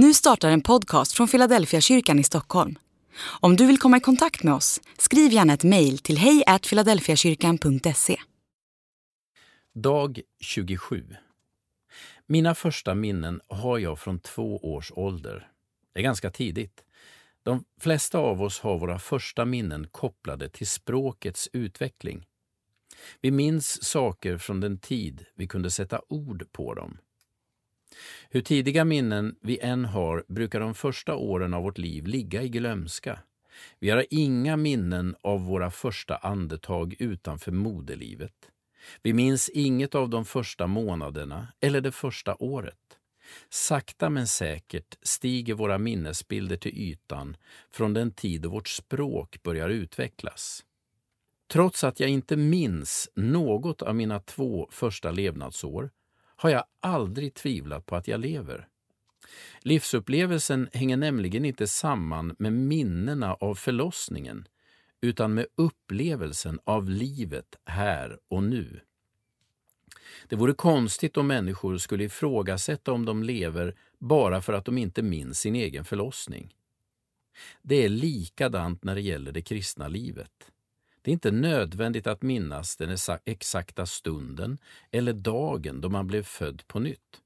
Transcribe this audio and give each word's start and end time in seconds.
Nu 0.00 0.14
startar 0.14 0.50
en 0.50 0.60
podcast 0.60 1.12
från 1.12 1.28
Philadelphia 1.28 1.80
kyrkan 1.80 2.18
i 2.18 2.24
Stockholm. 2.24 2.78
Om 3.40 3.56
du 3.56 3.66
vill 3.66 3.78
komma 3.78 3.96
i 3.96 4.00
kontakt 4.00 4.42
med 4.42 4.54
oss, 4.54 4.80
skriv 4.98 5.32
gärna 5.32 5.52
ett 5.52 5.64
mejl 5.64 5.98
till 5.98 6.18
hejfiladelfiakyrkan.se. 6.18 8.16
Dag 9.74 10.20
27. 10.40 11.16
Mina 12.26 12.54
första 12.54 12.94
minnen 12.94 13.40
har 13.48 13.78
jag 13.78 13.98
från 13.98 14.18
två 14.18 14.74
års 14.74 14.92
ålder. 14.94 15.48
Det 15.94 16.00
är 16.00 16.04
ganska 16.04 16.30
tidigt. 16.30 16.84
De 17.42 17.64
flesta 17.80 18.18
av 18.18 18.42
oss 18.42 18.60
har 18.60 18.78
våra 18.78 18.98
första 18.98 19.44
minnen 19.44 19.86
kopplade 19.90 20.48
till 20.48 20.66
språkets 20.66 21.48
utveckling. 21.52 22.26
Vi 23.20 23.30
minns 23.30 23.84
saker 23.84 24.38
från 24.38 24.60
den 24.60 24.78
tid 24.78 25.24
vi 25.34 25.46
kunde 25.46 25.70
sätta 25.70 26.00
ord 26.08 26.52
på 26.52 26.74
dem. 26.74 26.98
Hur 28.30 28.40
tidiga 28.40 28.84
minnen 28.84 29.36
vi 29.40 29.58
än 29.58 29.84
har 29.84 30.24
brukar 30.28 30.60
de 30.60 30.74
första 30.74 31.14
åren 31.14 31.54
av 31.54 31.62
vårt 31.62 31.78
liv 31.78 32.06
ligga 32.06 32.42
i 32.42 32.48
glömska. 32.48 33.18
Vi 33.78 33.90
har 33.90 34.06
inga 34.10 34.56
minnen 34.56 35.16
av 35.20 35.44
våra 35.44 35.70
första 35.70 36.16
andetag 36.16 36.94
utanför 36.98 37.52
moderlivet. 37.52 38.34
Vi 39.02 39.12
minns 39.12 39.48
inget 39.48 39.94
av 39.94 40.08
de 40.10 40.24
första 40.24 40.66
månaderna 40.66 41.48
eller 41.60 41.80
det 41.80 41.92
första 41.92 42.34
året. 42.34 42.78
Sakta 43.48 44.10
men 44.10 44.26
säkert 44.26 44.98
stiger 45.02 45.54
våra 45.54 45.78
minnesbilder 45.78 46.56
till 46.56 46.78
ytan 46.78 47.36
från 47.70 47.94
den 47.94 48.10
tid 48.10 48.42
då 48.42 48.50
vårt 48.50 48.68
språk 48.68 49.42
börjar 49.42 49.68
utvecklas. 49.68 50.64
Trots 51.50 51.84
att 51.84 52.00
jag 52.00 52.10
inte 52.10 52.36
minns 52.36 53.10
något 53.14 53.82
av 53.82 53.94
mina 53.94 54.20
två 54.20 54.68
första 54.70 55.10
levnadsår 55.10 55.90
har 56.40 56.50
jag 56.50 56.64
aldrig 56.80 57.34
tvivlat 57.34 57.86
på 57.86 57.96
att 57.96 58.08
jag 58.08 58.20
lever. 58.20 58.68
Livsupplevelsen 59.60 60.68
hänger 60.72 60.96
nämligen 60.96 61.44
inte 61.44 61.66
samman 61.66 62.36
med 62.38 62.52
minnena 62.52 63.34
av 63.34 63.54
förlossningen 63.54 64.48
utan 65.00 65.34
med 65.34 65.46
upplevelsen 65.54 66.58
av 66.64 66.90
livet 66.90 67.56
här 67.64 68.18
och 68.28 68.42
nu. 68.42 68.80
Det 70.28 70.36
vore 70.36 70.52
konstigt 70.52 71.16
om 71.16 71.26
människor 71.26 71.78
skulle 71.78 72.04
ifrågasätta 72.04 72.92
om 72.92 73.04
de 73.04 73.22
lever 73.22 73.74
bara 73.98 74.42
för 74.42 74.52
att 74.52 74.64
de 74.64 74.78
inte 74.78 75.02
minns 75.02 75.38
sin 75.38 75.54
egen 75.54 75.84
förlossning. 75.84 76.54
Det 77.62 77.84
är 77.84 77.88
likadant 77.88 78.84
när 78.84 78.94
det 78.94 79.00
gäller 79.00 79.32
det 79.32 79.42
kristna 79.42 79.88
livet. 79.88 80.50
Det 81.08 81.12
är 81.12 81.14
inte 81.14 81.30
nödvändigt 81.30 82.06
att 82.06 82.22
minnas 82.22 82.76
den 82.76 82.96
exakta 83.24 83.86
stunden 83.86 84.58
eller 84.90 85.12
dagen 85.12 85.80
då 85.80 85.88
man 85.88 86.06
blev 86.06 86.22
född 86.22 86.62
på 86.66 86.80
nytt. 86.80 87.22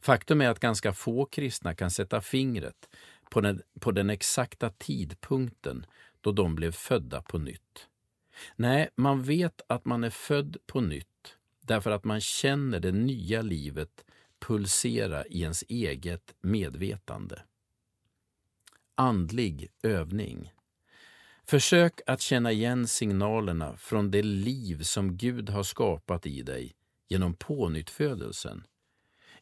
Faktum 0.00 0.40
är 0.40 0.48
att 0.48 0.60
ganska 0.60 0.92
få 0.92 1.24
kristna 1.24 1.74
kan 1.74 1.90
sätta 1.90 2.20
fingret 2.20 2.88
på 3.30 3.40
den, 3.40 3.62
på 3.80 3.92
den 3.92 4.10
exakta 4.10 4.70
tidpunkten 4.70 5.86
då 6.20 6.32
de 6.32 6.54
blev 6.54 6.72
födda 6.72 7.22
på 7.22 7.38
nytt. 7.38 7.88
Nej, 8.56 8.88
man 8.94 9.22
vet 9.22 9.60
att 9.66 9.84
man 9.84 10.04
är 10.04 10.10
född 10.10 10.56
på 10.66 10.80
nytt 10.80 11.36
därför 11.60 11.90
att 11.90 12.04
man 12.04 12.20
känner 12.20 12.80
det 12.80 12.92
nya 12.92 13.42
livet 13.42 14.04
pulsera 14.38 15.26
i 15.26 15.42
ens 15.42 15.64
eget 15.68 16.34
medvetande. 16.40 17.42
Andlig 18.94 19.68
övning 19.82 20.52
Försök 21.44 22.00
att 22.06 22.20
känna 22.20 22.52
igen 22.52 22.88
signalerna 22.88 23.76
från 23.76 24.10
det 24.10 24.22
liv 24.22 24.82
som 24.82 25.16
Gud 25.16 25.50
har 25.50 25.62
skapat 25.62 26.26
i 26.26 26.42
dig 26.42 26.72
genom 27.08 27.34
pånyttfödelsen. 27.34 28.66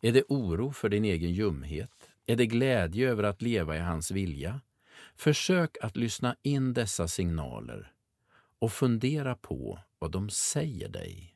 Är 0.00 0.12
det 0.12 0.24
oro 0.28 0.72
för 0.72 0.88
din 0.88 1.04
egen 1.04 1.32
ljumhet? 1.32 2.10
Är 2.26 2.36
det 2.36 2.46
glädje 2.46 3.10
över 3.10 3.22
att 3.22 3.42
leva 3.42 3.76
i 3.76 3.80
hans 3.80 4.10
vilja? 4.10 4.60
Försök 5.14 5.76
att 5.82 5.96
lyssna 5.96 6.36
in 6.42 6.74
dessa 6.74 7.08
signaler 7.08 7.92
och 8.58 8.72
fundera 8.72 9.34
på 9.34 9.78
vad 9.98 10.10
de 10.10 10.30
säger 10.30 10.88
dig. 10.88 11.34